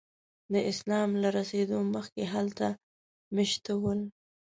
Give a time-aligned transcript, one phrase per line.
[0.53, 2.67] د اسلام له رسېدو مخکې هلته
[3.35, 3.99] میشته ول.